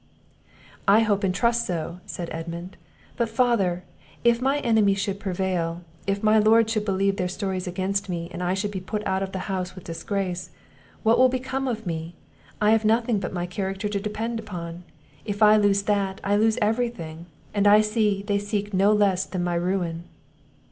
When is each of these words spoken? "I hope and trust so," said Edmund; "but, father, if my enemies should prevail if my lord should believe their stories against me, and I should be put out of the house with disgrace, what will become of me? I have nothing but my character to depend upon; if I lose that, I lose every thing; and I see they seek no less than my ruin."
"I 0.87 1.01
hope 1.01 1.23
and 1.23 1.31
trust 1.31 1.67
so," 1.67 1.99
said 2.07 2.29
Edmund; 2.31 2.75
"but, 3.17 3.29
father, 3.29 3.83
if 4.23 4.41
my 4.41 4.57
enemies 4.61 4.97
should 4.97 5.19
prevail 5.19 5.83
if 6.07 6.23
my 6.23 6.39
lord 6.39 6.71
should 6.71 6.85
believe 6.85 7.17
their 7.17 7.27
stories 7.27 7.67
against 7.67 8.09
me, 8.09 8.27
and 8.31 8.41
I 8.41 8.55
should 8.55 8.71
be 8.71 8.79
put 8.79 9.05
out 9.05 9.21
of 9.21 9.31
the 9.31 9.45
house 9.47 9.75
with 9.75 9.83
disgrace, 9.83 10.49
what 11.03 11.19
will 11.19 11.29
become 11.29 11.67
of 11.67 11.85
me? 11.85 12.15
I 12.59 12.71
have 12.71 12.83
nothing 12.83 13.19
but 13.19 13.31
my 13.31 13.45
character 13.45 13.87
to 13.89 13.99
depend 13.99 14.39
upon; 14.39 14.85
if 15.23 15.43
I 15.43 15.55
lose 15.55 15.83
that, 15.83 16.19
I 16.23 16.35
lose 16.35 16.57
every 16.63 16.89
thing; 16.89 17.27
and 17.53 17.67
I 17.67 17.81
see 17.81 18.23
they 18.23 18.39
seek 18.39 18.73
no 18.73 18.91
less 18.91 19.25
than 19.27 19.43
my 19.43 19.53
ruin." 19.53 20.05